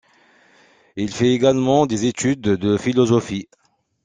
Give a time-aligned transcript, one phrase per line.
[0.95, 3.47] Il fait également des études de philosophie.